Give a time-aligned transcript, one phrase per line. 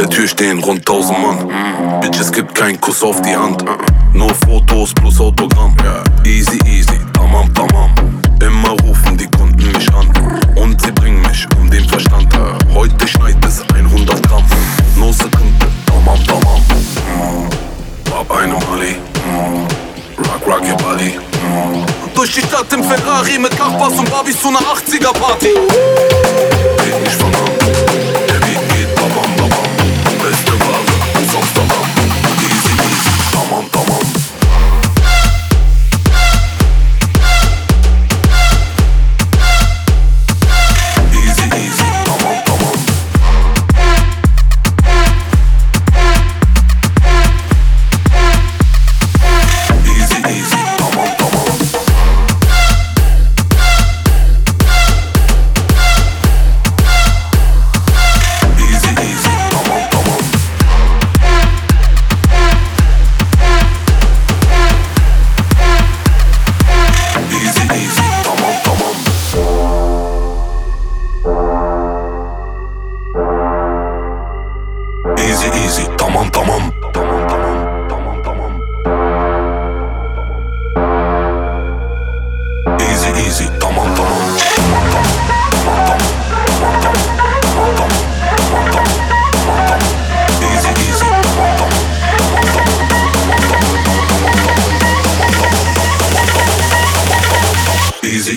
[0.00, 1.46] der Tür stehen rund 1000 Mann.
[1.48, 2.00] Mm.
[2.00, 3.62] Bitch, es gibt keinen Kuss auf die Hand.
[3.66, 4.16] Mm.
[4.16, 5.76] Nur Fotos plus Autogramm.
[5.84, 6.02] Yeah.
[6.24, 7.90] Easy, easy, tamam, tamam.
[8.42, 10.08] Immer rufen die Kunden mich an.
[10.56, 12.32] Und sie bringen mich um den Verstand.
[12.74, 14.42] Heute schneit es 100 Gramm.
[14.96, 16.62] No Sekunde, tamam, tamam.
[17.16, 18.12] Mm.
[18.18, 18.96] Ab einem Ali.
[20.16, 21.12] Rock, rock your body.
[22.14, 25.48] Durch die Stadt im Ferrari mit Nachbars und Babys zu einer 80er-Party.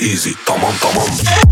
[0.00, 1.51] easy, come on, come on.